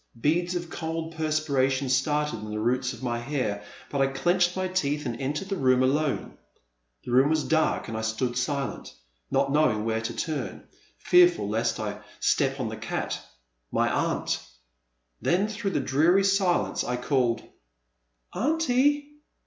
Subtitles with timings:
[0.19, 4.67] Beads of cold perspiration started in the roots of my hair, but I clenched my
[4.67, 6.39] teeth and entered the room alone.
[7.05, 8.95] The room was dark and I stood silent,
[9.29, 10.67] not knowing where to turn,
[10.97, 13.19] fearful lest I step on the cat,
[13.71, 14.47] my aunt I
[15.21, 17.43] Then through the dreary silence I called;
[18.33, 19.07] Aunty!